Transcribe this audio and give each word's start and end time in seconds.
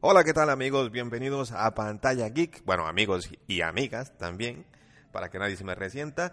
Hola, 0.00 0.24
¿qué 0.24 0.32
tal 0.32 0.50
amigos? 0.50 0.90
Bienvenidos 0.90 1.52
a 1.52 1.72
Pantalla 1.76 2.28
Geek. 2.28 2.64
Bueno, 2.64 2.88
amigos 2.88 3.30
y 3.46 3.60
amigas 3.60 4.18
también, 4.18 4.66
para 5.12 5.30
que 5.30 5.38
nadie 5.38 5.56
se 5.56 5.62
me 5.62 5.76
resienta. 5.76 6.32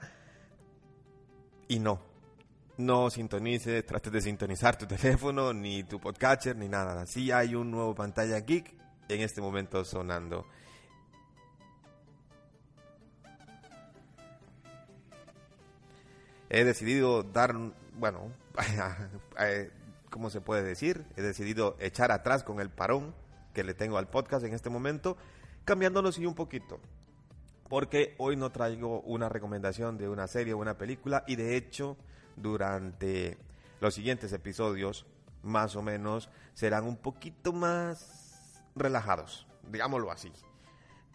Y 1.67 1.77
no, 1.77 2.01
no 2.77 3.11
sintonices, 3.11 3.85
trates 3.85 4.11
de 4.11 4.21
sintonizar 4.21 4.75
tu 4.75 4.87
teléfono, 4.87 5.53
ni 5.53 5.83
tu 5.83 5.99
podcatcher, 5.99 6.55
ni 6.55 6.67
nada. 6.67 7.05
Sí 7.05 7.31
hay 7.31 7.53
un 7.53 7.69
nuevo 7.69 7.93
Pantalla 7.93 8.39
Geek 8.39 8.73
en 9.09 9.21
este 9.21 9.39
momento 9.39 9.85
sonando. 9.85 10.47
He 16.49 16.63
decidido 16.63 17.21
dar, 17.21 17.53
bueno, 17.99 18.31
eh, 19.39 19.69
¿cómo 20.13 20.29
se 20.29 20.41
puede 20.41 20.61
decir? 20.61 21.07
He 21.17 21.23
decidido 21.23 21.75
echar 21.79 22.11
atrás 22.11 22.43
con 22.43 22.59
el 22.59 22.69
parón 22.69 23.15
que 23.51 23.63
le 23.63 23.73
tengo 23.73 23.97
al 23.97 24.07
podcast 24.09 24.45
en 24.45 24.53
este 24.53 24.69
momento, 24.69 25.17
cambiándolo 25.65 26.11
sí 26.11 26.23
un 26.27 26.35
poquito. 26.35 26.79
Porque 27.67 28.13
hoy 28.19 28.35
no 28.35 28.51
traigo 28.51 29.01
una 29.01 29.27
recomendación 29.27 29.97
de 29.97 30.07
una 30.07 30.27
serie 30.27 30.53
o 30.53 30.59
una 30.59 30.77
película 30.77 31.23
y 31.25 31.35
de 31.35 31.57
hecho 31.57 31.97
durante 32.35 33.39
los 33.81 33.95
siguientes 33.95 34.31
episodios 34.33 35.07
más 35.41 35.75
o 35.75 35.81
menos 35.81 36.29
serán 36.53 36.83
un 36.83 36.97
poquito 36.97 37.51
más 37.51 38.61
relajados, 38.75 39.47
digámoslo 39.71 40.11
así. 40.11 40.31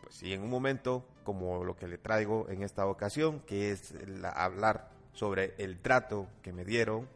Pues 0.02 0.16
sí, 0.16 0.32
en 0.32 0.42
un 0.42 0.50
momento 0.50 1.06
como 1.22 1.62
lo 1.62 1.76
que 1.76 1.86
le 1.86 1.98
traigo 1.98 2.48
en 2.48 2.64
esta 2.64 2.84
ocasión, 2.86 3.38
que 3.46 3.70
es 3.70 3.94
la- 4.08 4.30
hablar 4.30 4.90
sobre 5.12 5.54
el 5.58 5.78
trato 5.78 6.26
que 6.42 6.52
me 6.52 6.64
dieron 6.64 7.08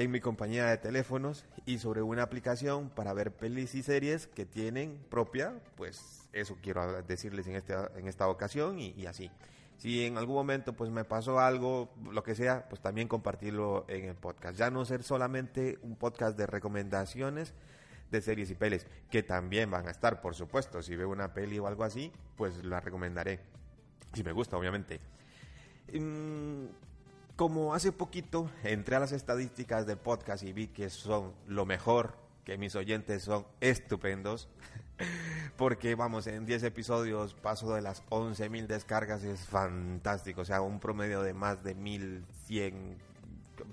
en 0.00 0.10
mi 0.10 0.20
compañía 0.20 0.64
de 0.64 0.78
teléfonos 0.78 1.44
y 1.66 1.78
sobre 1.78 2.00
una 2.00 2.22
aplicación 2.22 2.88
para 2.88 3.12
ver 3.12 3.32
pelis 3.32 3.74
y 3.74 3.82
series 3.82 4.26
que 4.26 4.46
tienen 4.46 4.98
propia, 5.10 5.52
pues 5.76 6.26
eso 6.32 6.56
quiero 6.62 7.02
decirles 7.02 7.46
en, 7.46 7.56
este, 7.56 7.74
en 7.96 8.08
esta 8.08 8.26
ocasión 8.28 8.78
y, 8.78 8.94
y 8.96 9.04
así. 9.04 9.30
Si 9.76 10.06
en 10.06 10.16
algún 10.16 10.36
momento 10.36 10.72
pues 10.72 10.90
me 10.90 11.04
pasó 11.04 11.38
algo, 11.38 11.90
lo 12.10 12.22
que 12.22 12.34
sea, 12.34 12.66
pues 12.70 12.80
también 12.80 13.08
compartirlo 13.08 13.84
en 13.88 14.06
el 14.06 14.14
podcast. 14.14 14.56
Ya 14.56 14.70
no 14.70 14.86
ser 14.86 15.02
solamente 15.02 15.78
un 15.82 15.96
podcast 15.96 16.34
de 16.38 16.46
recomendaciones 16.46 17.52
de 18.10 18.22
series 18.22 18.50
y 18.50 18.54
pelis, 18.54 18.86
que 19.10 19.22
también 19.22 19.70
van 19.70 19.86
a 19.86 19.90
estar, 19.90 20.22
por 20.22 20.34
supuesto. 20.34 20.80
Si 20.82 20.96
veo 20.96 21.10
una 21.10 21.34
peli 21.34 21.58
o 21.58 21.66
algo 21.66 21.84
así, 21.84 22.10
pues 22.36 22.64
la 22.64 22.80
recomendaré. 22.80 23.40
Si 24.14 24.24
me 24.24 24.32
gusta, 24.32 24.56
obviamente. 24.56 24.98
Como 27.40 27.72
hace 27.72 27.90
poquito 27.90 28.50
entré 28.64 28.96
a 28.96 29.00
las 29.00 29.12
estadísticas 29.12 29.86
del 29.86 29.96
podcast 29.96 30.42
y 30.42 30.52
vi 30.52 30.66
que 30.66 30.90
son 30.90 31.32
lo 31.46 31.64
mejor, 31.64 32.18
que 32.44 32.58
mis 32.58 32.76
oyentes 32.76 33.22
son 33.22 33.46
estupendos, 33.62 34.50
porque 35.56 35.94
vamos, 35.94 36.26
en 36.26 36.44
10 36.44 36.64
episodios 36.64 37.32
paso 37.32 37.72
de 37.72 37.80
las 37.80 38.04
11.000 38.10 38.66
descargas, 38.66 39.24
es 39.24 39.40
fantástico, 39.40 40.42
o 40.42 40.44
sea, 40.44 40.60
un 40.60 40.80
promedio 40.80 41.22
de 41.22 41.32
más 41.32 41.64
de 41.64 41.74
1.100, 41.74 42.98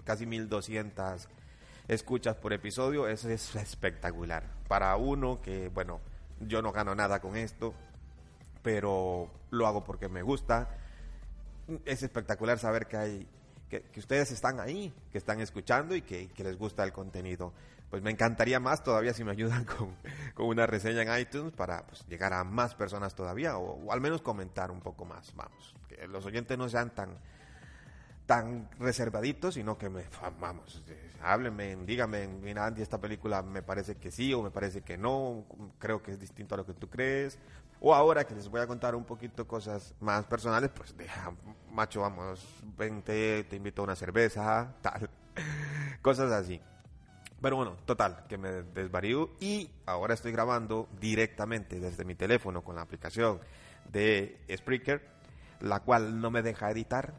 casi 0.06 0.26
1.200 0.26 1.28
escuchas 1.90 2.38
por 2.38 2.54
episodio, 2.54 3.10
eso 3.10 3.30
es 3.30 3.54
espectacular. 3.54 4.44
Para 4.70 4.96
uno 4.96 5.42
que, 5.42 5.68
bueno, 5.68 6.00
yo 6.40 6.62
no 6.62 6.72
gano 6.72 6.96
nada 6.96 7.20
con 7.20 7.36
esto, 7.36 7.74
pero 8.64 9.30
lo 9.50 9.68
hago 9.68 9.84
porque 9.84 10.08
me 10.08 10.22
gusta 10.22 10.70
es 11.86 12.04
espectacular 12.04 12.60
saber 12.60 12.88
que 12.88 12.98
hay 12.98 13.28
que, 13.70 14.00
ustedes 14.00 14.32
están 14.32 14.60
ahí, 14.60 14.94
que 15.12 15.18
están 15.18 15.40
escuchando 15.42 15.96
y 15.96 16.02
que, 16.02 16.30
que 16.30 16.44
les 16.44 16.58
gusta 16.58 16.84
el 16.84 16.92
contenido. 16.92 17.54
Pues 17.90 18.04
me 18.04 18.12
encantaría 18.12 18.60
más 18.60 18.84
todavía 18.84 19.14
si 19.14 19.24
me 19.24 19.32
ayudan 19.32 19.64
con, 19.78 19.96
con 20.34 20.48
una 20.48 20.66
reseña 20.66 21.02
en 21.04 21.22
iTunes 21.22 21.54
para 21.54 21.86
pues, 21.86 22.06
llegar 22.08 22.34
a 22.34 22.44
más 22.44 22.76
personas 22.76 23.16
todavía 23.16 23.58
o, 23.58 23.92
al 23.92 24.02
menos 24.02 24.22
comentar 24.22 24.72
un 24.72 24.82
poco 24.82 25.06
más. 25.06 25.34
Vamos, 25.36 25.76
que 25.88 26.08
los 26.08 26.26
oyentes 26.26 26.58
no 26.58 26.70
sean 26.70 26.94
tan 26.94 27.18
tan 28.26 28.70
reservaditos, 28.78 29.54
sino 29.54 29.78
que 29.78 29.90
me, 29.90 30.04
vamos, 30.42 30.84
eh, 30.90 31.12
háblenme, 31.24 31.78
díganme, 31.86 32.28
mira 32.28 32.66
Andy, 32.66 32.82
esta 32.82 33.00
película 33.00 33.42
me 33.42 33.62
parece 33.64 33.96
que 33.96 34.12
sí 34.12 34.34
o 34.34 34.44
me 34.44 34.52
parece 34.52 34.82
que 34.82 34.98
no, 34.98 35.46
creo 35.80 36.04
que 36.04 36.12
es 36.12 36.20
distinto 36.20 36.54
a 36.54 36.58
lo 36.58 36.66
que 36.66 36.74
tú 36.74 36.90
crees, 36.90 37.40
o 37.80 37.94
ahora 37.94 38.26
que 38.26 38.36
les 38.36 38.50
voy 38.50 38.62
a 38.62 38.68
contar 38.68 38.96
un 38.96 39.04
poquito 39.04 39.48
cosas 39.48 39.94
más 40.00 40.26
personales, 40.26 40.72
pues 40.74 40.96
deja, 40.98 41.32
macho, 41.72 42.02
vamos, 42.02 42.46
vente, 42.78 43.44
te 43.44 43.56
invito 43.56 43.82
a 43.82 43.86
una 43.86 43.96
cerveza, 43.96 44.76
tal, 44.82 45.10
cosas 46.02 46.32
así. 46.32 46.60
Pero 47.40 47.56
bueno, 47.56 47.78
total, 47.86 48.26
que 48.28 48.38
me 48.38 48.50
desvarío 48.64 49.30
y 49.40 49.70
ahora 49.86 50.16
estoy 50.16 50.32
grabando 50.32 50.90
directamente 51.00 51.80
desde 51.80 52.04
mi 52.04 52.16
teléfono 52.16 52.64
con 52.64 52.76
la 52.76 52.82
aplicación 52.82 53.40
de 53.92 54.40
Spreaker, 54.52 55.08
la 55.60 55.82
cual 55.82 56.20
no 56.20 56.32
me 56.32 56.42
deja 56.42 56.72
editar. 56.72 57.14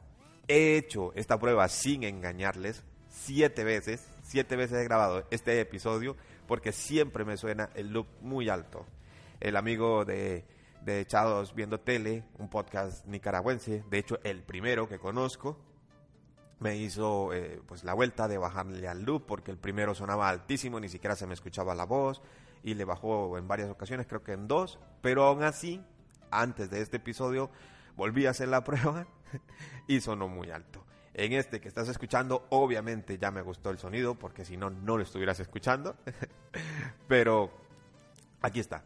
He 0.48 0.76
hecho 0.76 1.12
esta 1.14 1.38
prueba 1.38 1.68
sin 1.68 2.02
engañarles 2.02 2.82
siete 3.08 3.62
veces, 3.62 4.04
siete 4.22 4.56
veces 4.56 4.78
he 4.78 4.84
grabado 4.84 5.24
este 5.30 5.60
episodio 5.60 6.16
porque 6.48 6.72
siempre 6.72 7.24
me 7.24 7.36
suena 7.36 7.70
el 7.74 7.92
loop 7.92 8.08
muy 8.20 8.48
alto. 8.48 8.86
El 9.40 9.56
amigo 9.56 10.04
de, 10.04 10.44
de 10.84 11.00
Echados 11.00 11.54
Viendo 11.54 11.80
Tele, 11.80 12.24
un 12.38 12.48
podcast 12.48 13.06
nicaragüense, 13.06 13.84
de 13.88 13.98
hecho 13.98 14.18
el 14.24 14.42
primero 14.42 14.88
que 14.88 14.98
conozco, 14.98 15.58
me 16.60 16.76
hizo 16.76 17.32
eh, 17.32 17.60
pues 17.66 17.84
la 17.84 17.94
vuelta 17.94 18.26
de 18.26 18.38
bajarle 18.38 18.88
al 18.88 19.02
loop 19.02 19.26
porque 19.26 19.50
el 19.50 19.58
primero 19.58 19.94
sonaba 19.94 20.28
altísimo, 20.28 20.80
ni 20.80 20.88
siquiera 20.88 21.14
se 21.14 21.26
me 21.26 21.34
escuchaba 21.34 21.74
la 21.74 21.84
voz 21.84 22.20
y 22.62 22.74
le 22.74 22.84
bajó 22.84 23.38
en 23.38 23.46
varias 23.46 23.70
ocasiones, 23.70 24.06
creo 24.06 24.22
que 24.22 24.32
en 24.32 24.48
dos, 24.48 24.78
pero 25.00 25.24
aún 25.24 25.42
así, 25.42 25.80
antes 26.30 26.70
de 26.70 26.80
este 26.80 26.96
episodio, 26.96 27.50
volví 27.96 28.26
a 28.26 28.30
hacer 28.30 28.48
la 28.48 28.64
prueba 28.64 29.06
y 29.86 30.00
sonó 30.00 30.28
muy 30.28 30.50
alto. 30.50 30.84
En 31.14 31.32
este 31.32 31.60
que 31.60 31.68
estás 31.68 31.88
escuchando, 31.88 32.46
obviamente 32.50 33.18
ya 33.18 33.30
me 33.30 33.42
gustó 33.42 33.70
el 33.70 33.78
sonido 33.78 34.14
porque 34.16 34.44
si 34.44 34.56
no, 34.56 34.70
no 34.70 34.96
lo 34.96 35.02
estuvieras 35.02 35.40
escuchando, 35.40 35.96
pero 37.08 37.50
aquí 38.40 38.60
está. 38.60 38.84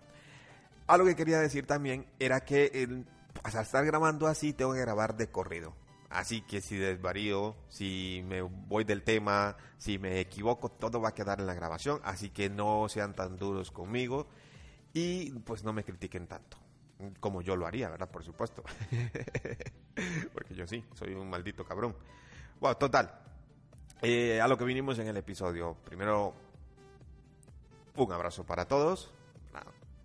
Algo 0.93 1.07
que 1.07 1.17
quería 1.17 1.41
decir 1.41 1.67
también 1.67 2.05
era 2.19 2.45
que 2.45 2.67
el, 2.75 3.07
al 3.43 3.63
estar 3.63 3.83
grabando 3.87 4.27
así 4.27 4.53
tengo 4.53 4.75
que 4.75 4.81
grabar 4.81 5.17
de 5.17 5.31
corrido. 5.31 5.75
Así 6.11 6.43
que 6.43 6.61
si 6.61 6.77
desvarío, 6.77 7.57
si 7.71 8.23
me 8.29 8.43
voy 8.43 8.85
del 8.85 9.03
tema, 9.03 9.57
si 9.79 9.99
me 9.99 10.21
equivoco, 10.21 10.69
todo 10.69 11.01
va 11.01 11.09
a 11.09 11.15
quedar 11.15 11.41
en 11.41 11.47
la 11.47 11.55
grabación. 11.55 12.03
Así 12.05 12.29
que 12.29 12.51
no 12.51 12.91
sean 12.91 13.15
tan 13.15 13.39
duros 13.39 13.71
conmigo 13.71 14.27
y 14.93 15.31
pues 15.31 15.65
no 15.65 15.73
me 15.73 15.83
critiquen 15.83 16.27
tanto. 16.27 16.59
Como 17.21 17.41
yo 17.41 17.57
lo 17.57 17.67
haría, 17.67 17.89
¿verdad? 17.89 18.11
Por 18.11 18.23
supuesto. 18.23 18.63
Porque 20.35 20.55
yo 20.55 20.67
sí, 20.67 20.85
soy 20.93 21.15
un 21.15 21.31
maldito 21.31 21.65
cabrón. 21.65 21.97
Bueno, 22.61 22.77
total. 22.77 23.19
Eh, 24.03 24.43
a 24.43 24.47
lo 24.47 24.59
que 24.59 24.65
vinimos 24.67 24.99
en 24.99 25.09
el 25.09 25.17
episodio. 25.17 25.75
Primero, 25.87 26.35
un 27.97 28.13
abrazo 28.13 28.45
para 28.45 28.67
todos. 28.69 29.11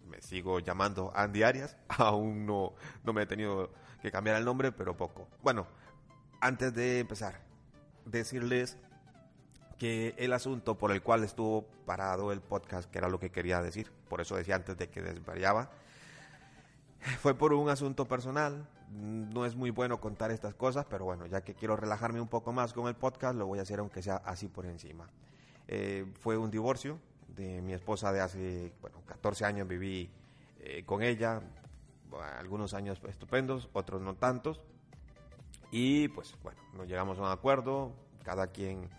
Me 0.08 0.22
sigo 0.22 0.60
llamando 0.60 1.12
Andy 1.16 1.44
Arias. 1.44 1.78
Aún 1.90 2.46
no, 2.46 2.74
no 3.04 3.14
me 3.14 3.24
he 3.24 3.26
tenido 3.26 3.72
que 4.02 4.12
cambiar 4.12 4.38
el 4.38 4.46
nombre, 4.46 4.72
pero 4.72 4.96
poco. 4.96 5.28
Bueno, 5.44 5.68
antes 6.40 6.74
de 6.74 7.00
empezar, 7.00 7.42
decirles 8.06 8.78
que 9.78 10.16
el 10.18 10.34
asunto 10.34 10.78
por 10.78 10.92
el 10.92 11.02
cual 11.02 11.24
estuvo 11.24 11.68
parado 11.86 12.32
el 12.32 12.42
podcast, 12.42 12.90
que 12.90 12.98
era 12.98 13.10
lo 13.10 13.20
que 13.20 13.32
quería 13.32 13.62
decir, 13.62 13.92
por 14.10 14.22
eso 14.22 14.36
decía 14.36 14.56
antes 14.56 14.78
de 14.78 14.90
que 14.90 15.02
desvariaba, 15.02 15.70
fue 17.22 17.36
por 17.36 17.54
un 17.54 17.70
asunto 17.70 18.08
personal. 18.08 18.68
No 18.90 19.46
es 19.46 19.56
muy 19.56 19.70
bueno 19.70 20.00
contar 20.00 20.32
estas 20.32 20.56
cosas, 20.56 20.86
pero 20.90 21.06
bueno, 21.06 21.26
ya 21.26 21.42
que 21.42 21.54
quiero 21.54 21.76
relajarme 21.76 22.22
un 22.22 22.28
poco 22.28 22.54
más 22.54 22.74
con 22.74 22.88
el 22.88 22.96
podcast, 22.96 23.36
lo 23.36 23.46
voy 23.46 23.60
a 23.60 23.64
hacer 23.64 23.80
aunque 23.80 24.02
sea 24.02 24.18
así 24.18 24.48
por 24.48 24.66
encima. 24.66 25.10
Eh, 25.68 26.06
fue 26.20 26.38
un 26.38 26.50
divorcio 26.50 26.98
de 27.36 27.62
mi 27.62 27.74
esposa 27.74 28.12
de 28.12 28.22
hace, 28.22 28.74
bueno, 28.82 29.02
14 29.06 29.46
años 29.46 29.68
viví 29.68 30.10
eh, 30.60 30.84
con 30.86 31.04
ella. 31.04 31.42
algunos 32.38 32.74
años 32.74 33.00
estupendos, 33.08 33.70
otros 33.74 34.02
no 34.02 34.16
tantos. 34.16 34.62
Y 35.72 36.08
pues 36.10 36.36
bueno, 36.44 36.60
nos 36.74 36.88
llegamos 36.88 37.18
a 37.20 37.22
un 37.22 37.32
acuerdo, 37.32 37.92
cada 38.24 38.48
quien 38.48 38.90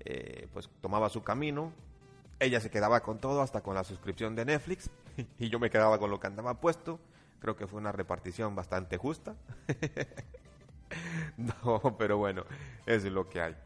eh, 0.00 0.48
pues 0.52 0.68
tomaba 0.80 1.08
su 1.08 1.22
camino. 1.22 1.72
Ella 2.38 2.60
se 2.60 2.70
quedaba 2.70 3.00
con 3.00 3.18
todo, 3.18 3.40
hasta 3.40 3.62
con 3.62 3.74
la 3.74 3.84
suscripción 3.84 4.34
de 4.34 4.44
Netflix, 4.44 4.90
y 5.38 5.48
yo 5.48 5.58
me 5.58 5.70
quedaba 5.70 5.98
con 5.98 6.10
lo 6.10 6.20
que 6.20 6.26
andaba 6.26 6.60
puesto. 6.60 7.00
Creo 7.40 7.56
que 7.56 7.66
fue 7.66 7.80
una 7.80 7.92
repartición 7.92 8.54
bastante 8.54 8.96
justa. 8.96 9.36
no, 11.36 11.96
pero 11.98 12.18
bueno, 12.18 12.44
eso 12.86 13.06
es 13.06 13.12
lo 13.12 13.28
que 13.28 13.40
hay. 13.40 13.56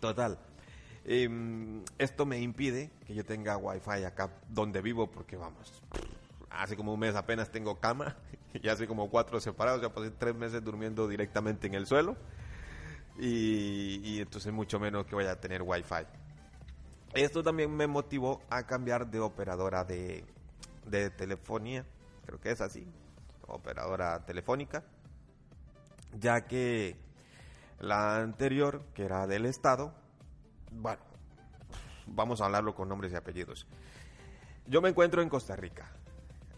Total. 0.00 0.38
Em, 1.06 1.82
esto 1.98 2.26
me 2.26 2.40
impide 2.40 2.90
que 3.06 3.14
yo 3.14 3.24
tenga 3.24 3.56
wifi 3.56 4.04
acá 4.04 4.30
donde 4.48 4.82
vivo 4.82 5.10
porque 5.10 5.36
vamos, 5.36 5.82
hace 6.50 6.76
como 6.76 6.92
un 6.92 7.00
mes 7.00 7.14
apenas 7.14 7.50
tengo 7.50 7.78
cama 7.80 8.16
y 8.52 8.68
hace 8.68 8.86
como 8.86 9.08
cuatro 9.08 9.40
separados, 9.40 9.80
ya 9.80 9.92
pasé 9.92 10.10
tres 10.10 10.34
meses 10.34 10.62
durmiendo 10.62 11.08
directamente 11.08 11.66
en 11.66 11.74
el 11.74 11.86
suelo 11.86 12.16
y, 13.18 14.20
entonces 14.20 14.52
mucho 14.52 14.78
menos 14.78 15.06
que 15.06 15.14
vaya 15.14 15.32
a 15.32 15.40
tener 15.40 15.62
wifi. 15.62 16.04
Esto 17.14 17.42
también 17.42 17.74
me 17.74 17.86
motivó 17.86 18.42
a 18.50 18.66
cambiar 18.66 19.10
de 19.10 19.20
operadora 19.20 19.84
de 19.84 20.24
telefonía, 21.16 21.86
creo 22.26 22.38
que 22.40 22.50
es 22.50 22.60
así, 22.60 22.86
operadora 23.46 24.24
telefónica, 24.26 24.84
ya 26.18 26.46
que 26.46 26.96
la 27.78 28.16
anterior, 28.16 28.82
que 28.94 29.04
era 29.04 29.26
del 29.26 29.46
Estado, 29.46 29.94
bueno, 30.72 31.00
vamos 32.06 32.40
a 32.40 32.46
hablarlo 32.46 32.74
con 32.74 32.88
nombres 32.88 33.12
y 33.12 33.16
apellidos. 33.16 33.66
Yo 34.66 34.82
me 34.82 34.88
encuentro 34.88 35.22
en 35.22 35.28
Costa 35.28 35.56
Rica. 35.56 35.90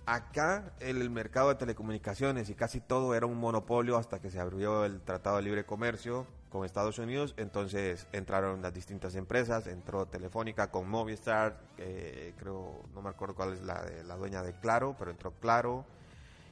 Acá 0.06 0.72
el 0.80 1.10
mercado 1.10 1.50
de 1.50 1.56
telecomunicaciones 1.56 2.48
y 2.48 2.54
casi 2.54 2.80
todo 2.80 3.14
era 3.14 3.26
un 3.26 3.36
monopolio 3.36 3.98
hasta 3.98 4.20
que 4.20 4.30
se 4.30 4.40
abrió 4.40 4.86
el 4.86 5.02
Tratado 5.02 5.36
de 5.36 5.42
Libre 5.42 5.66
Comercio 5.66 6.26
con 6.48 6.64
Estados 6.64 6.98
Unidos. 6.98 7.34
Entonces 7.36 8.06
entraron 8.12 8.62
las 8.62 8.72
distintas 8.72 9.14
empresas, 9.16 9.66
entró 9.66 10.06
Telefónica 10.06 10.70
con 10.70 10.88
Movistar, 10.88 11.60
eh, 11.76 12.32
creo, 12.38 12.82
no 12.94 13.02
me 13.02 13.10
acuerdo 13.10 13.34
cuál 13.34 13.52
es 13.52 13.62
la, 13.62 13.84
la 14.06 14.16
dueña 14.16 14.42
de 14.42 14.54
Claro, 14.54 14.96
pero 14.98 15.10
entró 15.10 15.32
Claro. 15.32 15.84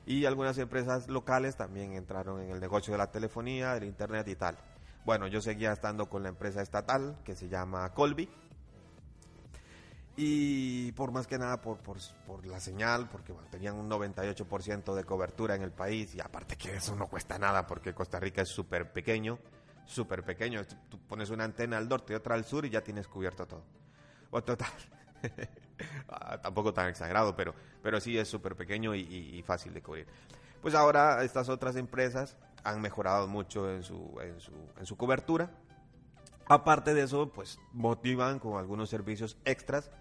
Y 0.05 0.27
algunas 0.27 0.59
empresas 0.59 1.09
locales 1.09 1.57
también 1.57 1.95
entraron 1.95 2.43
en 2.43 2.51
el 2.51 2.61
negocio 2.61 2.93
de 2.93 2.99
la 2.99 3.11
telefonía, 3.11 3.73
del 3.75 3.85
internet 3.85 4.29
y 4.29 4.37
tal. 4.37 4.57
Bueno, 5.07 5.29
yo 5.29 5.41
seguía 5.41 5.71
estando 5.71 6.09
con 6.09 6.25
la 6.25 6.31
empresa 6.31 6.61
estatal 6.61 7.17
que 7.25 7.37
se 7.37 7.49
llama 7.49 7.95
Colby. 7.95 8.29
Y 10.17 10.91
por 10.93 11.13
más 11.13 11.29
que 11.29 11.39
nada 11.39 11.61
por, 11.61 11.79
por, 11.79 11.99
por 12.27 12.45
la 12.45 12.59
señal, 12.59 13.09
porque 13.09 13.33
bueno, 13.33 13.47
tenían 13.49 13.77
un 13.77 13.89
98% 13.89 14.95
de 14.97 15.05
cobertura 15.05 15.55
en 15.55 15.63
el 15.63 15.71
país 15.71 16.13
y 16.17 16.21
aparte 16.21 16.57
que 16.57 16.75
eso 16.75 16.97
no 16.97 17.07
cuesta 17.07 17.39
nada 17.39 17.69
porque 17.69 17.95
Costa 17.95 18.19
Rica 18.19 18.43
es 18.43 18.49
súper 18.49 18.93
pequeño, 18.93 19.39
súper 19.85 20.25
pequeño. 20.25 20.65
Tú, 20.89 20.99
pones 21.07 21.31
una 21.31 21.45
antena 21.45 21.79
al 21.79 21.89
norte 21.89 22.13
y 22.13 22.17
otra 22.17 22.35
al 22.35 22.45
sur 22.45 22.65
y 22.67 22.71
ya 22.71 22.83
tienes 22.83 23.07
cubierto 23.07 23.47
todo. 23.47 23.63
O 24.33 24.43
total. 24.43 24.73
Ah, 26.09 26.41
tampoco 26.41 26.73
tan 26.73 26.89
exagerado, 26.89 27.37
pero, 27.37 27.55
pero 27.83 28.01
sí 28.01 28.17
es 28.17 28.27
súper 28.27 28.57
pequeño 28.57 28.95
y, 28.95 29.43
fácil 29.43 29.75
de 29.75 29.83
cubrir. 29.83 30.07
Pues 30.67 30.75
ahora 30.75 31.23
estas 31.23 31.49
otras 31.49 31.77
empresas 31.77 32.37
han 32.65 32.81
mejorado 32.81 33.29
mucho 33.29 33.71
en 33.71 33.85
su, 33.85 34.19
en 34.21 34.41
su, 34.41 34.51
en 34.77 34.85
su 34.85 34.97
cobertura. 34.97 35.49
Aparte 36.49 36.93
de 36.93 37.05
eso, 37.05 37.33
pues 37.33 37.61
motivan 37.73 38.41
con 38.41 38.59
algunos 38.59 38.91
servicios 38.91 39.39
extras 39.45 39.93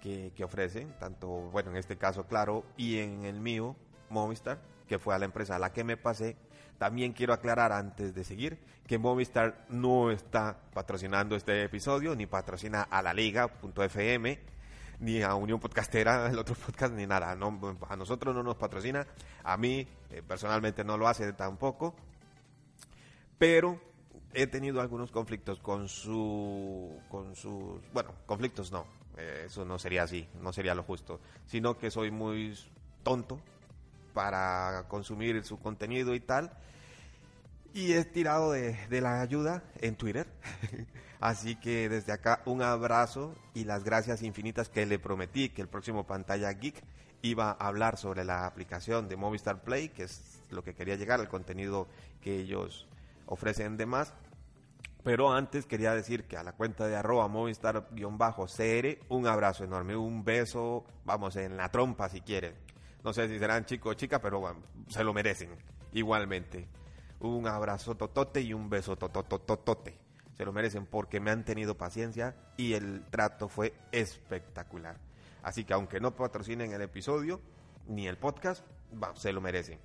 que, 0.00 0.32
que, 0.36 0.44
ofrecen, 0.44 0.96
tanto, 1.00 1.26
bueno, 1.26 1.70
en 1.70 1.76
este 1.76 1.98
caso, 1.98 2.28
claro, 2.28 2.64
y 2.76 2.98
en 2.98 3.24
el 3.24 3.40
mío, 3.40 3.74
Movistar, 4.10 4.60
que 4.86 5.00
fue 5.00 5.12
a 5.12 5.18
la 5.18 5.24
empresa 5.24 5.56
a 5.56 5.58
la 5.58 5.72
que 5.72 5.82
me 5.82 5.96
pasé. 5.96 6.36
También 6.78 7.14
quiero 7.14 7.32
aclarar 7.32 7.72
antes 7.72 8.14
de 8.14 8.22
seguir 8.22 8.60
que 8.86 8.98
Movistar 8.98 9.66
no 9.70 10.12
está 10.12 10.56
patrocinando 10.72 11.34
este 11.34 11.64
episodio, 11.64 12.14
ni 12.14 12.26
patrocina 12.26 12.82
a 12.82 13.02
la 13.02 13.12
liga.fm, 13.12 14.38
ni 15.02 15.20
a 15.20 15.34
Unión 15.34 15.60
Podcastera, 15.60 16.26
el 16.30 16.38
otro 16.38 16.54
podcast, 16.54 16.94
ni 16.94 17.06
nada. 17.06 17.34
No, 17.34 17.76
a 17.88 17.96
nosotros 17.96 18.34
no 18.34 18.42
nos 18.42 18.56
patrocina, 18.56 19.06
a 19.44 19.56
mí 19.56 19.86
eh, 20.10 20.22
personalmente 20.26 20.84
no 20.84 20.96
lo 20.96 21.08
hace 21.08 21.32
tampoco, 21.32 21.94
pero 23.36 23.78
he 24.32 24.46
tenido 24.46 24.80
algunos 24.80 25.10
conflictos 25.10 25.58
con 25.58 25.88
su, 25.88 26.98
con 27.10 27.34
sus, 27.34 27.80
bueno, 27.92 28.12
conflictos 28.26 28.72
no, 28.72 28.86
eh, 29.18 29.44
eso 29.46 29.64
no 29.64 29.78
sería 29.78 30.04
así, 30.04 30.26
no 30.40 30.52
sería 30.52 30.74
lo 30.74 30.84
justo, 30.84 31.20
sino 31.46 31.76
que 31.76 31.90
soy 31.90 32.10
muy 32.10 32.56
tonto 33.02 33.40
para 34.14 34.86
consumir 34.88 35.42
su 35.44 35.58
contenido 35.58 36.14
y 36.14 36.20
tal. 36.20 36.52
Y 37.74 37.94
he 37.94 38.04
tirado 38.04 38.52
de, 38.52 39.00
la 39.00 39.20
ayuda 39.20 39.62
en 39.80 39.96
Twitter. 39.96 40.26
Así 41.20 41.56
que 41.56 41.88
desde 41.88 42.12
acá 42.12 42.42
un 42.44 42.62
abrazo 42.62 43.34
y 43.54 43.64
las 43.64 43.84
gracias 43.84 44.22
infinitas 44.22 44.68
que 44.68 44.84
le 44.84 44.98
prometí 44.98 45.48
que 45.48 45.62
el 45.62 45.68
próximo 45.68 46.06
Pantalla 46.06 46.52
Geek 46.52 46.82
iba 47.22 47.50
a 47.50 47.68
hablar 47.68 47.96
sobre 47.96 48.24
la 48.24 48.44
aplicación 48.46 49.08
de 49.08 49.16
Movistar 49.16 49.62
Play, 49.62 49.88
que 49.88 50.02
es 50.02 50.40
lo 50.50 50.62
que 50.64 50.74
quería 50.74 50.96
llegar, 50.96 51.20
el 51.20 51.28
contenido 51.28 51.86
que 52.20 52.40
ellos 52.40 52.88
ofrecen 53.26 53.76
de 53.76 53.86
más. 53.86 54.12
Pero 55.04 55.32
antes 55.32 55.64
quería 55.66 55.94
decir 55.94 56.24
que 56.24 56.36
a 56.36 56.42
la 56.42 56.52
cuenta 56.52 56.86
de 56.86 56.96
arroba 56.96 57.26
Movistar-CR, 57.28 58.98
un 59.08 59.26
abrazo 59.26 59.64
enorme, 59.64 59.96
un 59.96 60.24
beso, 60.24 60.84
vamos, 61.04 61.36
en 61.36 61.56
la 61.56 61.70
trompa 61.70 62.08
si 62.08 62.20
quieren. 62.20 62.54
No 63.02 63.12
sé 63.12 63.28
si 63.28 63.38
serán 63.38 63.64
chico 63.64 63.88
o 63.88 63.94
chica, 63.94 64.20
pero 64.20 64.56
se 64.88 65.02
lo 65.02 65.12
merecen 65.12 65.50
igualmente. 65.92 66.81
Un 67.22 67.46
abrazo 67.46 67.94
totote 67.94 68.40
y 68.40 68.52
un 68.52 68.68
beso 68.68 68.96
totototote. 68.96 69.96
Se 70.36 70.44
lo 70.44 70.52
merecen 70.52 70.86
porque 70.86 71.20
me 71.20 71.30
han 71.30 71.44
tenido 71.44 71.76
paciencia 71.76 72.34
y 72.56 72.72
el 72.72 73.04
trato 73.10 73.48
fue 73.48 73.74
espectacular. 73.92 74.96
Así 75.44 75.64
que 75.64 75.72
aunque 75.72 76.00
no 76.00 76.16
patrocinen 76.16 76.72
el 76.72 76.82
episodio 76.82 77.40
ni 77.86 78.08
el 78.08 78.18
podcast, 78.18 78.64
se 79.14 79.32
lo 79.32 79.40
merecen. 79.40 79.78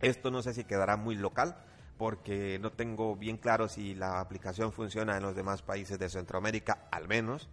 Esto 0.00 0.30
no 0.30 0.42
sé 0.42 0.54
si 0.54 0.64
quedará 0.64 0.96
muy 0.96 1.14
local 1.14 1.58
porque 1.98 2.58
no 2.58 2.72
tengo 2.72 3.16
bien 3.16 3.36
claro 3.36 3.68
si 3.68 3.94
la 3.94 4.20
aplicación 4.20 4.72
funciona 4.72 5.14
en 5.18 5.24
los 5.24 5.36
demás 5.36 5.60
países 5.60 5.98
de 5.98 6.08
Centroamérica, 6.08 6.88
al 6.90 7.06
menos, 7.06 7.50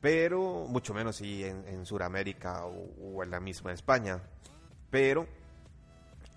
pero 0.00 0.66
mucho 0.66 0.94
menos 0.94 1.16
si 1.16 1.44
en, 1.44 1.68
en 1.68 1.84
Sudamérica 1.84 2.64
o, 2.64 3.16
o, 3.16 3.22
en 3.22 3.30
la 3.30 3.40
misma 3.40 3.72
España. 3.72 4.22
Pero 4.90 5.26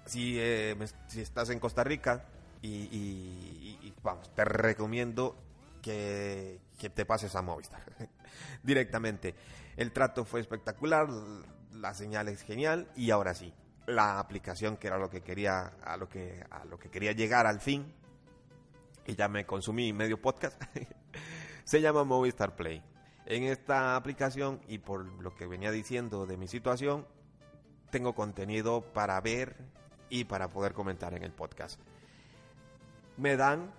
si, 0.08 0.38
eh, 0.40 0.76
si 1.08 1.22
estás 1.22 1.50
en 1.50 1.60
Costa 1.60 1.84
Rica 1.84 2.26
y, 2.62 2.68
y, 2.70 3.80
y, 3.84 3.94
vamos, 4.02 4.34
te 4.34 4.44
recomiendo 4.46 5.36
que, 5.82 6.60
que 6.78 6.90
te 6.90 7.06
pases 7.06 7.36
a 7.36 7.42
Movistar 7.42 7.84
directamente. 8.64 9.36
El 9.76 9.92
trato 9.92 10.26
fue 10.26 10.40
espectacular, 10.40 11.08
la 11.74 11.94
señal 11.94 12.30
es 12.30 12.42
genial 12.42 12.88
y 12.96 13.12
ahora 13.12 13.34
sí, 13.36 13.54
la 13.86 14.20
aplicación 14.20 14.78
que 14.78 14.88
era 14.88 14.98
lo 14.98 15.10
que 15.10 15.22
quería 15.22 15.74
a 15.84 15.98
lo 15.98 16.10
que 16.10 16.44
a 16.50 16.66
lo 16.66 16.78
que 16.78 16.90
quería 16.90 17.14
llegar 17.14 17.48
al 17.48 17.62
fin 17.62 17.94
y 19.06 19.16
ya 19.16 19.30
me 19.30 19.46
consumí 19.46 19.94
medio 19.94 20.22
podcast 20.22 20.62
se 21.64 21.80
llama 21.80 22.04
Movistar 22.04 22.56
Play 22.56 22.84
en 23.26 23.44
esta 23.44 23.96
aplicación 23.96 24.60
y 24.68 24.80
por 24.80 25.06
lo 25.06 25.34
que 25.36 25.48
venía 25.48 25.72
diciendo 25.72 26.26
de 26.26 26.36
mi 26.36 26.48
situación 26.48 27.08
tengo 27.90 28.14
contenido 28.14 28.82
para 28.82 29.20
ver 29.22 29.56
y 30.10 30.24
para 30.26 30.50
poder 30.50 30.74
comentar 30.74 31.14
en 31.14 31.24
el 31.24 31.32
podcast 31.32 31.80
me 33.18 33.36
dan 33.38 33.72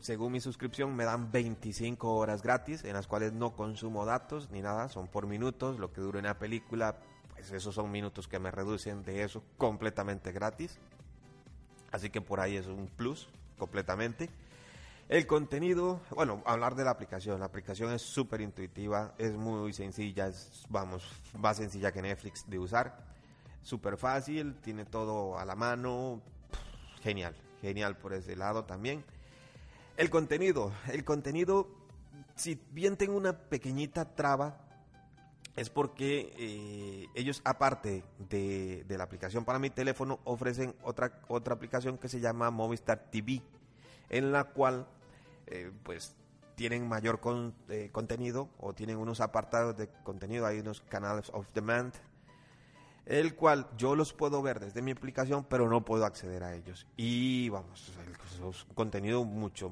según 0.00 0.32
mi 0.32 0.40
suscripción 0.40 0.94
me 0.94 1.04
dan 1.04 1.32
25 1.32 2.14
horas 2.14 2.42
gratis 2.42 2.84
en 2.84 2.94
las 2.94 3.06
cuales 3.06 3.32
no 3.32 3.54
consumo 3.54 4.04
datos 4.04 4.50
ni 4.50 4.60
nada 4.60 4.88
son 4.88 5.08
por 5.08 5.26
minutos 5.26 5.78
lo 5.78 5.92
que 5.92 6.00
dura 6.00 6.18
una 6.18 6.38
película 6.38 6.96
pues 7.44 7.52
esos 7.52 7.74
son 7.74 7.90
minutos 7.90 8.26
que 8.26 8.38
me 8.38 8.50
reducen 8.50 9.02
de 9.02 9.22
eso 9.22 9.42
completamente 9.58 10.32
gratis. 10.32 10.78
Así 11.92 12.08
que 12.08 12.22
por 12.22 12.40
ahí 12.40 12.56
es 12.56 12.66
un 12.66 12.86
plus 12.86 13.28
completamente. 13.58 14.30
El 15.10 15.26
contenido, 15.26 16.00
bueno, 16.10 16.42
hablar 16.46 16.74
de 16.74 16.84
la 16.84 16.90
aplicación. 16.92 17.40
La 17.40 17.46
aplicación 17.46 17.92
es 17.92 18.00
súper 18.00 18.40
intuitiva, 18.40 19.14
es 19.18 19.34
muy 19.34 19.74
sencilla, 19.74 20.28
es, 20.28 20.64
vamos, 20.70 21.06
más 21.38 21.58
sencilla 21.58 21.92
que 21.92 22.00
Netflix 22.00 22.48
de 22.48 22.58
usar. 22.58 23.13
Súper 23.64 23.96
fácil, 23.96 24.54
tiene 24.60 24.84
todo 24.84 25.38
a 25.38 25.44
la 25.44 25.56
mano. 25.56 26.20
Genial, 27.02 27.34
genial 27.60 27.96
por 27.96 28.12
ese 28.12 28.36
lado 28.36 28.64
también. 28.64 29.04
El 29.96 30.10
contenido, 30.10 30.72
el 30.92 31.04
contenido, 31.04 31.68
si 32.36 32.60
bien 32.70 32.96
tengo 32.96 33.16
una 33.16 33.32
pequeñita 33.32 34.14
traba 34.14 34.60
es 35.56 35.70
porque 35.70 36.32
eh, 36.36 37.08
ellos, 37.14 37.40
aparte 37.44 38.04
de, 38.18 38.84
de, 38.86 38.98
la 38.98 39.04
aplicación 39.04 39.44
para 39.44 39.58
mi 39.58 39.70
teléfono, 39.70 40.18
ofrecen 40.24 40.74
otra, 40.82 41.20
otra 41.28 41.54
aplicación 41.54 41.96
que 41.96 42.08
se 42.08 42.20
llama 42.20 42.50
Movistar 42.50 43.08
TV, 43.10 43.40
en 44.10 44.32
la 44.32 44.44
cual, 44.44 44.86
eh, 45.46 45.70
pues, 45.84 46.16
tienen 46.56 46.88
mayor 46.88 47.20
con, 47.20 47.54
eh, 47.68 47.88
contenido 47.92 48.48
o 48.58 48.74
tienen 48.74 48.96
unos 48.98 49.20
apartados 49.20 49.76
de 49.76 49.88
contenido, 50.02 50.44
hay 50.44 50.58
unos 50.58 50.80
canales 50.80 51.30
of 51.32 51.46
demand, 51.54 51.94
el 53.06 53.34
cual 53.34 53.68
yo 53.76 53.94
los 53.94 54.12
puedo 54.12 54.40
ver 54.42 54.60
desde 54.60 54.82
mi 54.82 54.92
aplicación, 54.92 55.44
pero 55.44 55.68
no 55.68 55.84
puedo 55.84 56.06
acceder 56.06 56.42
a 56.42 56.54
ellos. 56.54 56.86
Y 56.96 57.48
vamos, 57.50 57.92
es 58.32 58.40
un 58.40 58.74
contenido 58.74 59.24
mucho 59.24 59.70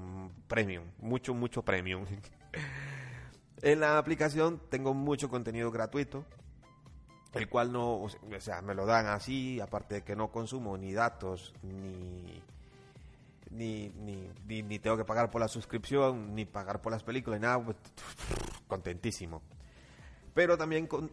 premium, 0.49 0.85
mucho, 0.99 1.35
mucho 1.35 1.63
premium. 1.63 2.05
en 3.63 3.81
la 3.81 3.99
aplicación 3.99 4.61
tengo 4.69 4.93
mucho 4.93 5.31
contenido 5.31 5.71
gratuito, 5.71 6.25
el 7.33 7.49
cual 7.49 7.73
no, 7.73 8.03
o 8.03 8.11
sea, 8.39 8.61
me 8.61 8.75
lo 8.75 8.85
dan 8.85 9.07
así, 9.07 9.61
aparte 9.61 9.97
de 9.97 10.03
que 10.03 10.15
no 10.15 10.31
consumo 10.31 10.77
ni 10.77 10.93
datos, 10.93 11.55
ni, 11.63 12.43
ni, 13.51 13.89
ni, 14.47 14.63
ni, 14.63 14.79
tengo 14.79 14.99
que 14.99 15.05
pagar 15.05 15.31
por 15.31 15.41
la 15.41 15.49
suscripción, 15.49 16.35
ni 16.35 16.45
pagar 16.45 16.83
por 16.83 16.93
las 16.93 17.03
películas, 17.03 17.41
ni 17.41 17.47
nada, 17.47 17.65
pues, 17.65 17.79
contentísimo. 18.69 19.41
Pero 20.35 20.59
también 20.59 20.87
con, 20.87 21.11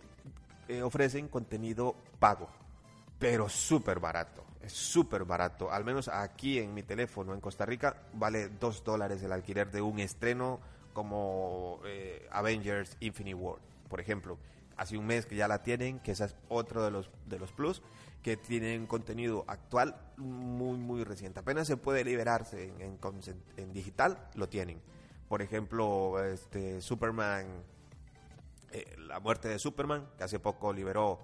eh, 0.70 0.84
ofrecen 0.84 1.28
contenido 1.28 1.96
pago, 2.20 2.48
pero 3.18 3.50
súper 3.50 4.00
barato. 4.00 4.46
Es 4.62 4.72
súper 4.72 5.26
barato. 5.26 5.72
Al 5.72 5.84
menos 5.84 6.08
aquí 6.08 6.60
en 6.60 6.76
mi 6.76 6.84
teléfono 6.84 7.34
en 7.34 7.42
Costa 7.42 7.66
Rica 7.66 8.04
vale 8.14 8.50
2 8.50 8.84
dólares 8.84 9.24
el 9.24 9.32
alquiler 9.32 9.72
de 9.72 9.82
un 9.82 10.00
estreno 10.00 10.60
como 10.94 11.80
eh, 11.86 12.28
Avengers 12.32 12.98
Infinity 13.00 13.34
War, 13.34 13.58
por 13.90 14.00
ejemplo. 14.00 14.38
Hace 14.78 14.96
un 14.96 15.08
mes 15.08 15.26
que 15.26 15.36
ya 15.36 15.48
la 15.48 15.64
tienen, 15.64 16.00
que 16.02 16.12
es 16.12 16.36
otro 16.50 16.86
de 16.86 16.92
los, 16.92 17.10
de 17.26 17.40
los 17.40 17.52
plus, 17.52 17.82
que 18.22 18.38
tienen 18.38 18.86
contenido 18.86 19.46
actual 19.48 19.96
muy, 20.18 20.78
muy 20.78 21.04
reciente. 21.04 21.40
Apenas 21.40 21.66
se 21.66 21.78
puede 21.78 22.04
liberarse 22.04 22.72
en, 22.80 23.00
en 23.58 23.74
digital, 23.74 24.30
lo 24.36 24.48
tienen. 24.48 24.80
Por 25.28 25.42
ejemplo, 25.42 26.24
este 26.24 26.80
Superman 26.80 27.64
eh, 28.72 28.96
la 28.98 29.20
muerte 29.20 29.48
de 29.48 29.60
Superman, 29.60 30.10
que 30.18 30.24
hace 30.24 30.40
poco 30.40 30.74
liberó 30.74 31.20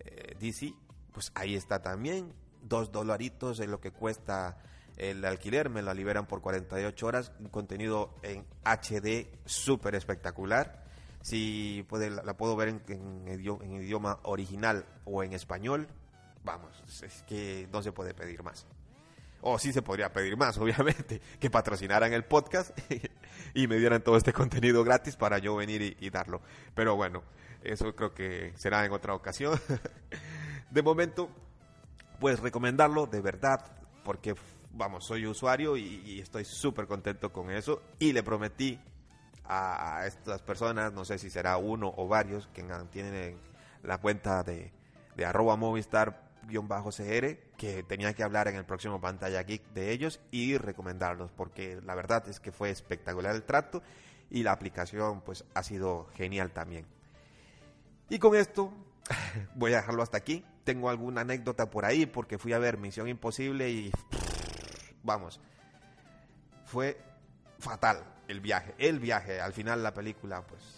eh, 0.00 0.36
DC, 0.38 0.74
pues 1.12 1.32
ahí 1.34 1.54
está 1.54 1.82
también. 1.82 2.32
Dos 2.62 2.90
dolaritos 2.92 3.60
es 3.60 3.68
lo 3.68 3.80
que 3.80 3.92
cuesta 3.92 4.58
el 4.96 5.24
alquiler, 5.24 5.70
me 5.70 5.80
la 5.80 5.94
liberan 5.94 6.26
por 6.26 6.40
48 6.40 7.06
horas, 7.06 7.32
un 7.38 7.48
contenido 7.48 8.14
en 8.22 8.44
HD 8.64 9.28
súper 9.44 9.94
espectacular. 9.94 10.84
Si 11.22 11.84
puede, 11.88 12.10
la, 12.10 12.36
puedo 12.36 12.56
ver 12.56 12.68
en, 12.68 12.82
en, 12.88 13.82
idioma, 13.82 14.18
original 14.24 14.86
o 15.04 15.22
en 15.22 15.32
español, 15.32 15.88
vamos, 16.44 16.82
es 17.02 17.22
que 17.24 17.68
no 17.72 17.82
se 17.82 17.92
puede 17.92 18.14
pedir 18.14 18.42
más. 18.42 18.66
O 19.40 19.58
sí 19.58 19.72
se 19.72 19.82
podría 19.82 20.12
pedir 20.12 20.36
más, 20.36 20.58
obviamente, 20.58 21.20
que 21.38 21.50
patrocinaran 21.50 22.12
el 22.12 22.24
podcast 22.24 22.76
y 23.54 23.66
me 23.66 23.76
dieran 23.76 24.02
todo 24.02 24.16
este 24.16 24.32
contenido 24.34 24.84
gratis 24.84 25.16
para 25.16 25.38
yo 25.38 25.56
venir 25.56 25.96
y, 25.98 26.10
darlo. 26.10 26.40
Pero 26.74 26.96
bueno, 26.96 27.22
eso 27.62 27.94
creo 27.94 28.14
que 28.14 28.52
será 28.56 28.84
en 28.84 28.92
otra 28.92 29.14
ocasión. 29.14 29.58
de 30.70 30.82
momento, 30.82 31.28
pues 32.20 32.40
recomendarlo 32.40 33.06
de 33.06 33.20
verdad, 33.20 33.64
porque 34.04 34.34
vamos, 34.72 35.04
soy 35.04 35.26
usuario 35.26 35.76
y, 35.76 36.20
estoy 36.20 36.44
súper 36.44 36.86
contento 36.86 37.32
con 37.32 37.50
eso. 37.50 37.82
Y 37.98 38.12
le 38.12 38.22
prometí 38.22 38.78
a, 39.44 40.06
estas 40.06 40.42
personas, 40.42 40.92
no 40.92 41.04
sé 41.04 41.18
si 41.18 41.30
será 41.30 41.56
uno 41.56 41.92
o 41.96 42.06
varios, 42.06 42.48
que 42.48 42.64
tienen 42.90 43.38
la 43.82 43.98
cuenta 43.98 44.42
de, 44.42 44.72
de 45.16 45.24
arroba 45.24 45.56
Movistar 45.56 46.27
cr 46.48 47.36
que 47.56 47.82
tenía 47.82 48.14
que 48.14 48.22
hablar 48.22 48.48
en 48.48 48.56
el 48.56 48.64
próximo 48.64 49.00
pantalla 49.00 49.42
geek 49.42 49.62
de 49.72 49.92
ellos 49.92 50.20
y 50.30 50.56
recomendarlos 50.56 51.30
porque 51.32 51.80
la 51.84 51.94
verdad 51.94 52.28
es 52.28 52.40
que 52.40 52.52
fue 52.52 52.70
espectacular 52.70 53.34
el 53.34 53.42
trato 53.42 53.82
y 54.30 54.42
la 54.42 54.52
aplicación 54.52 55.20
pues 55.20 55.44
ha 55.54 55.62
sido 55.62 56.08
genial 56.14 56.50
también. 56.52 56.86
Y 58.10 58.18
con 58.18 58.34
esto 58.34 58.72
voy 59.54 59.72
a 59.72 59.76
dejarlo 59.76 60.02
hasta 60.02 60.18
aquí. 60.18 60.44
Tengo 60.64 60.90
alguna 60.90 61.22
anécdota 61.22 61.70
por 61.70 61.84
ahí 61.84 62.06
porque 62.06 62.38
fui 62.38 62.52
a 62.52 62.58
ver 62.58 62.78
Misión 62.78 63.08
Imposible 63.08 63.70
y 63.70 63.90
vamos, 65.02 65.40
fue 66.66 67.00
fatal 67.58 68.04
el 68.28 68.40
viaje, 68.40 68.74
el 68.78 69.00
viaje, 69.00 69.40
al 69.40 69.52
final 69.52 69.82
la 69.82 69.94
película 69.94 70.42
pues 70.42 70.77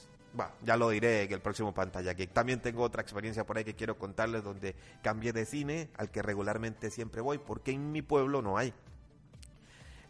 ya 0.63 0.77
lo 0.77 0.91
diré 0.91 1.25
en 1.25 1.33
el 1.33 1.41
próximo 1.41 1.75
pantalla. 1.75 2.15
Que 2.15 2.27
también 2.27 2.61
tengo 2.61 2.83
otra 2.83 3.03
experiencia 3.03 3.45
por 3.45 3.59
ahí 3.59 3.65
que 3.65 3.75
quiero 3.75 3.99
contarles 3.99 4.45
donde 4.45 4.75
cambié 5.03 5.33
de 5.33 5.45
cine 5.45 5.91
al 5.97 6.11
que 6.11 6.23
regularmente 6.23 6.91
siempre 6.91 7.21
voy, 7.21 7.39
porque 7.39 7.73
en 7.73 7.93
mi 7.93 8.03
pueblo 8.03 8.43
no 8.43 8.59
hay. 8.59 8.73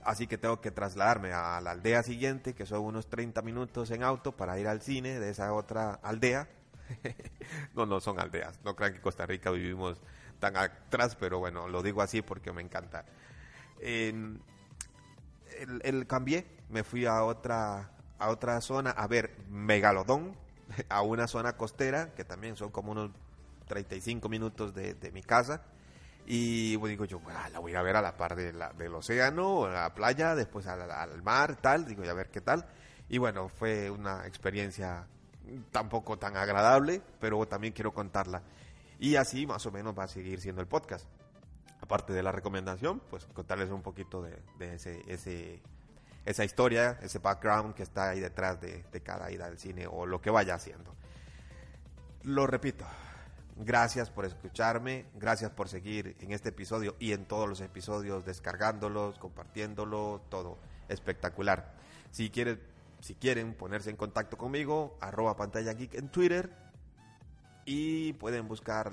Así 0.02 0.26
que 0.26 0.38
tengo 0.38 0.60
que 0.60 0.70
trasladarme 0.70 1.32
a 1.32 1.60
la 1.60 1.72
aldea 1.72 2.02
siguiente, 2.02 2.54
que 2.54 2.64
son 2.64 2.80
unos 2.80 3.08
30 3.08 3.42
minutos 3.42 3.90
en 3.90 4.02
auto 4.02 4.32
para 4.32 4.58
ir 4.58 4.66
al 4.66 4.80
cine 4.80 5.20
de 5.20 5.30
esa 5.30 5.52
otra 5.52 5.94
aldea. 6.02 6.48
no, 7.74 7.86
no 7.86 8.00
son 8.00 8.18
aldeas. 8.18 8.58
No 8.64 8.74
crean 8.74 8.94
que 8.94 9.00
Costa 9.00 9.26
Rica 9.26 9.50
vivimos 9.50 10.00
tan 10.38 10.56
atrás, 10.56 11.16
pero 11.16 11.38
bueno, 11.38 11.68
lo 11.68 11.82
digo 11.82 12.00
así 12.00 12.22
porque 12.22 12.50
me 12.52 12.62
encanta. 12.62 13.04
el 13.80 14.40
cambié, 16.06 16.46
me 16.70 16.82
fui 16.82 17.04
a 17.04 17.22
otra 17.24 17.90
a 18.20 18.28
otra 18.28 18.60
zona 18.60 18.90
a 18.90 19.06
ver 19.08 19.34
Megalodón, 19.48 20.36
a 20.88 21.02
una 21.02 21.26
zona 21.26 21.56
costera, 21.56 22.14
que 22.14 22.24
también 22.24 22.56
son 22.56 22.70
como 22.70 22.92
unos 22.92 23.10
35 23.66 24.28
minutos 24.28 24.74
de, 24.74 25.10
mi 25.12 25.22
casa. 25.22 25.62
Y 26.26 26.76
pues, 26.78 26.90
digo 26.90 27.06
yo, 27.06 27.20
la 27.50 27.58
voy 27.58 27.74
a 27.74 27.82
ver 27.82 27.96
a 27.96 28.02
la 28.02 28.16
par 28.16 28.36
de 28.36 28.52
del 28.52 28.94
océano, 28.94 29.64
a 29.64 29.70
la 29.70 29.94
playa, 29.94 30.34
después 30.34 30.66
al, 30.66 31.22
mar, 31.22 31.56
tal. 31.56 31.86
Digo, 31.86 32.04
a 32.04 32.12
ver 32.12 32.30
qué 32.30 32.40
tal. 32.40 32.66
Y 33.08 33.18
bueno, 33.18 33.48
fue 33.48 33.90
una 33.90 34.26
experiencia 34.26 35.06
tampoco 35.72 36.18
tan 36.18 36.36
agradable, 36.36 37.02
pero 37.18 37.44
también 37.46 37.72
quiero 37.72 37.92
contarla. 37.92 38.42
Y 39.00 39.16
así 39.16 39.46
más 39.46 39.64
o 39.66 39.72
menos 39.72 39.98
va 39.98 40.04
a 40.04 40.08
seguir 40.08 40.40
siendo 40.40 40.60
el 40.60 40.68
podcast. 40.68 41.06
Aparte 41.80 42.12
de 42.12 42.22
la 42.22 42.30
recomendación, 42.30 43.00
pues 43.10 43.24
contarles 43.32 43.70
un 43.70 43.82
poquito 43.82 44.22
de, 44.22 44.38
de 44.58 44.74
ese 44.74 45.62
esa 46.24 46.44
historia, 46.44 46.98
ese 47.02 47.18
background 47.18 47.74
que 47.74 47.82
está 47.82 48.10
ahí 48.10 48.20
detrás 48.20 48.60
de, 48.60 48.84
cada 49.02 49.30
ida 49.30 49.46
al 49.46 49.58
cine 49.58 49.86
o 49.86 50.06
lo 50.06 50.20
que 50.20 50.30
vaya 50.30 50.54
haciendo. 50.54 50.94
Lo 52.22 52.46
repito, 52.46 52.84
gracias 53.56 54.10
por 54.10 54.24
escucharme, 54.24 55.06
gracias 55.14 55.50
por 55.50 55.68
seguir 55.68 56.16
en 56.20 56.32
este 56.32 56.50
episodio 56.50 56.96
y 56.98 57.12
en 57.12 57.24
todos 57.24 57.48
los 57.48 57.60
episodios 57.60 58.24
descargándolos, 58.24 59.18
compartiéndolo, 59.18 60.22
todo 60.28 60.58
espectacular. 60.88 61.74
Si 62.10 62.30
quieren, 62.30 62.60
si 63.00 63.14
quieren 63.14 63.54
ponerse 63.54 63.90
en 63.90 63.96
contacto 63.96 64.36
conmigo, 64.36 64.98
arroba 65.00 65.36
pantalla 65.36 65.72
geek 65.72 65.94
en 65.94 66.08
Twitter 66.10 66.50
y 67.64 68.12
pueden 68.14 68.48
buscar 68.48 68.92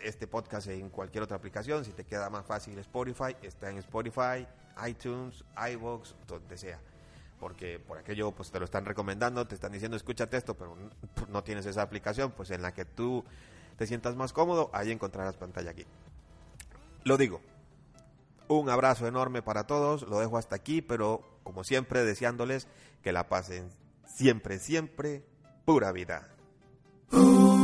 este 0.00 0.26
podcast 0.26 0.68
en 0.68 0.90
cualquier 0.90 1.24
otra 1.24 1.36
aplicación. 1.36 1.84
Si 1.84 1.92
te 1.92 2.04
queda 2.04 2.30
más 2.30 2.46
fácil 2.46 2.78
Spotify, 2.78 3.36
está 3.42 3.70
en 3.70 3.78
Spotify, 3.78 4.46
iTunes, 4.86 5.44
iVoox, 5.72 6.14
donde 6.26 6.56
sea. 6.56 6.80
Porque 7.40 7.78
por 7.78 7.98
aquello 7.98 8.32
pues 8.32 8.50
te 8.50 8.58
lo 8.58 8.64
están 8.64 8.84
recomendando, 8.84 9.46
te 9.46 9.54
están 9.54 9.72
diciendo 9.72 9.96
escúchate 9.96 10.36
esto, 10.36 10.54
pero 10.54 10.76
no 11.28 11.44
tienes 11.44 11.66
esa 11.66 11.82
aplicación, 11.82 12.32
pues 12.32 12.50
en 12.50 12.62
la 12.62 12.72
que 12.72 12.84
tú 12.84 13.24
te 13.76 13.86
sientas 13.86 14.16
más 14.16 14.32
cómodo, 14.32 14.70
ahí 14.72 14.90
encontrarás 14.90 15.36
pantalla 15.36 15.70
aquí. 15.70 15.86
Lo 17.04 17.16
digo. 17.16 17.40
Un 18.48 18.70
abrazo 18.70 19.06
enorme 19.06 19.42
para 19.42 19.66
todos, 19.66 20.02
lo 20.08 20.20
dejo 20.20 20.38
hasta 20.38 20.56
aquí, 20.56 20.80
pero 20.80 21.22
como 21.42 21.64
siempre 21.64 22.04
deseándoles 22.04 22.66
que 23.02 23.12
la 23.12 23.28
pasen 23.28 23.70
siempre, 24.06 24.58
siempre, 24.58 25.22
pura 25.64 25.92
vida. 25.92 26.28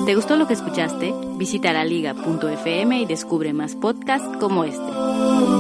¿Te 0.07 0.15
gustó 0.15 0.37
lo 0.37 0.47
que 0.47 0.55
escuchaste? 0.55 1.13
Visita 1.37 1.73
la 1.73 1.85
liga.fm 1.85 3.01
y 3.01 3.07
descubre 3.07 3.53
más 3.53 3.75
podcasts 3.75 4.37
como 4.39 4.65
este. 4.65 5.54